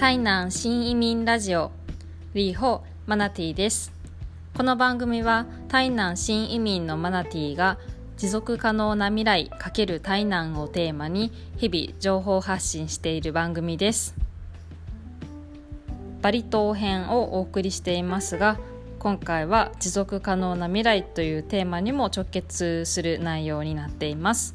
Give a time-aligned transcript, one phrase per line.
[0.00, 1.72] 台南新移民ラジオ。
[2.32, 3.92] リーホマナティです。
[4.56, 7.76] この番組は台南新移民のマナティが
[8.16, 14.14] 持続可能な未来×台南をテーマに日々情報発信している番組です。
[16.22, 18.58] バリ島編をお送りしていますが
[18.98, 24.54] 今回は持続可能な未来というテーマにも直結する内容になっています。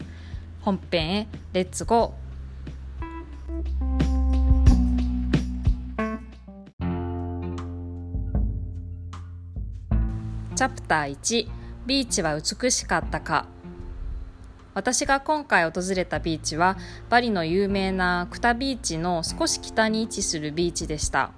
[0.61, 4.04] 本編へレッツゴー。
[10.55, 11.47] チャプター1
[11.85, 13.45] ビーチは美しかったか。
[14.73, 16.77] 私が今回訪れたビーチは
[17.09, 21.31] バリの有名なクタビーチの少し北に位置するビーチでした。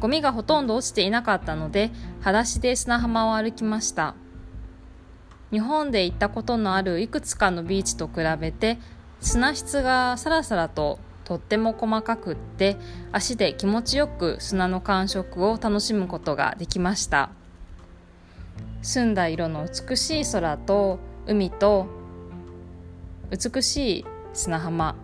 [0.00, 1.90] ゴミがほとんど落ちていなかったので
[2.20, 4.14] 裸足で砂浜を歩きました。
[5.50, 8.78] 日本で行ったことのあるいくつかのビーチと比べて
[9.20, 12.76] 砂質がサラサラととっても細かくって
[13.12, 17.30] 足で気持ちよく砂の感触を楽しむことができました。
[18.82, 21.86] 澄んだ色の美しい空と海と
[23.30, 24.96] 美しい砂浜。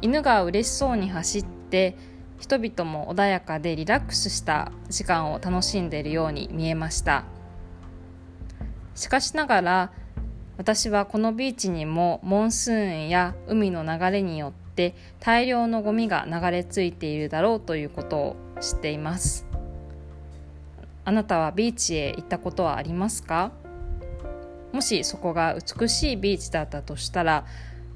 [0.00, 1.96] 犬が嬉しそうに走って
[2.38, 7.24] 人々も穏やかでリラックスした時間を楽しんでいるように見えました。
[8.94, 9.92] しかしながら
[10.56, 19.53] 私はこのビーチにもモンスーンや海の流れによって大量のゴミが流れ着いているだろうということを知っています。
[21.06, 23.52] あなたはビーチへ行ったことはありますか？
[24.72, 27.44] もしそこが美しいビーチだったとしたら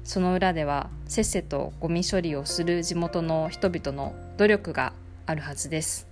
[0.03, 4.93] その裏ではせっせとゴミ処理をする地元の人々の努力が
[5.25, 6.07] あるはずです。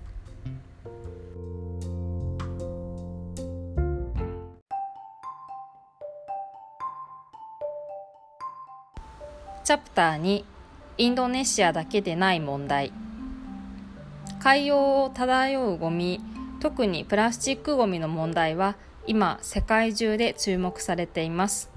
[9.63, 10.43] チャプター2
[10.97, 12.91] インドネシアだけでない問題。
[14.39, 16.21] 海洋を漂うゴミ
[16.59, 18.75] 特にプラスチックごみの問題は
[19.05, 21.69] 今世界中で注目されています。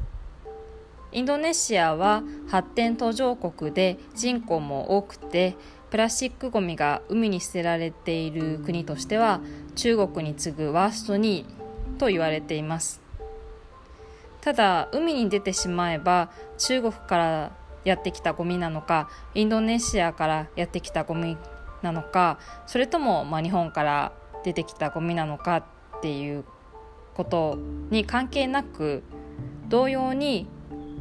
[1.12, 5.56] インドネシアは発展途上国で人口も多くて
[5.90, 9.40] プラスチックごみが海に捨てられている国としては
[9.74, 11.44] 中国に次ぐワースト2位
[11.98, 13.00] と言われています。
[14.40, 17.52] ただ海に出てしまえば中国から
[17.84, 21.36] やってきたゴミなのかインドネシアからやってきたゴミ
[21.82, 24.12] なのかそれともまあ日本から
[24.44, 25.56] 出てきたゴミなのか
[25.98, 26.44] っていう
[27.14, 27.58] こと
[27.90, 29.02] に関係なく
[29.68, 30.48] 同様に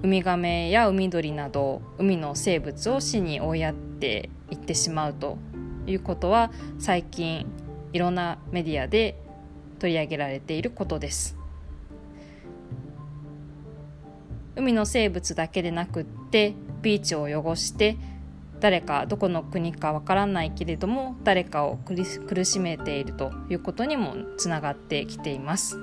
[0.04, 5.38] ウミガメや海鳥など海の生物を死に追いやっていってしまうと
[5.88, 7.46] いうことは最近
[7.94, 9.22] いろんなメディアで
[9.80, 11.38] 取り上げられていることです。
[14.56, 17.98] 海の生物だけでなくってビーチを汚して
[18.60, 25.78] 誰かどこの国かわからないけれども誰かを苦しめているということにもつながってきています。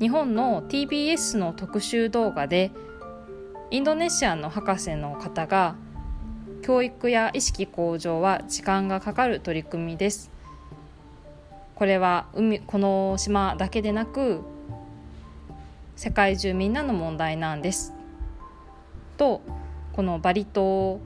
[0.00, 2.70] 日本の TBS の特集動画で
[3.70, 5.74] インドネシアの博士の方が
[6.62, 10.30] 教育や意識向上は時間がかかる取り組みです。
[11.74, 14.42] これは海この島だけでなく
[15.96, 17.92] 世界中みんなの問題なんです。
[19.16, 19.40] と
[19.98, 21.00] このバリ島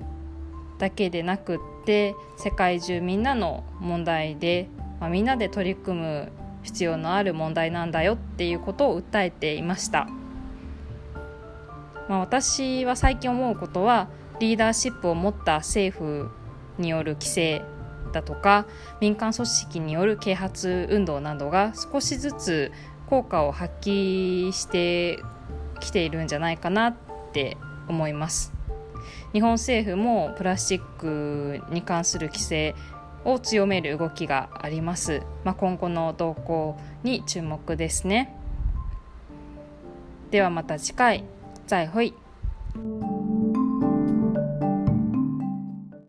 [0.76, 4.68] だけでなくって世界中みんなの問題で、
[5.00, 6.32] まあ、みんなで取り組む
[6.62, 10.08] 必要のある問題なんだよっていうことを訴えていました、
[12.06, 14.08] まあ、私は最近思うことは
[14.40, 16.30] リーダーシップを持った政府
[16.76, 17.62] による規制
[18.12, 18.66] だとか
[19.00, 22.72] 民間組織による啓発運動などが少しずつ
[23.06, 25.18] 効果を発揮して
[25.80, 26.96] きているんじゃないかなっ
[27.32, 27.56] て
[27.88, 28.61] 思います。
[29.32, 32.74] 日本政府もプラスチックに関する規制
[33.24, 38.36] を強める動きがあります、まあ、今後の動向に注目ですね。
[40.30, 41.24] ではまた次回。
[41.66, 43.11] 再会。